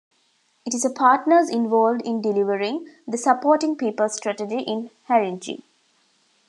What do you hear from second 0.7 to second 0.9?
is a